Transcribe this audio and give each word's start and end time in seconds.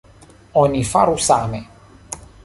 Oni 0.61 0.81
faru 0.91 1.17
same. 1.27 1.59